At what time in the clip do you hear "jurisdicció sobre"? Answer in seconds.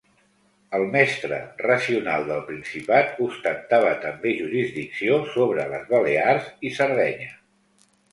4.39-5.67